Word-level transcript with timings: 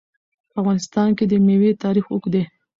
په 0.51 0.55
افغانستان 0.61 1.09
کې 1.17 1.25
د 1.27 1.33
مېوې 1.45 1.71
تاریخ 1.83 2.05
اوږد 2.09 2.31
دی. 2.33 2.43